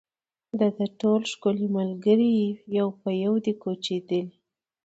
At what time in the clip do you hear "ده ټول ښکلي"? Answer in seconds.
0.75-1.67